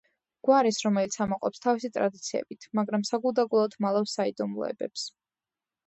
[0.47, 5.11] გვარის, რომელიც ამაყობს თავისი ტრადიციებით, მაგრამ საგულდაგულოდ მალავს საიდუმლოებებს.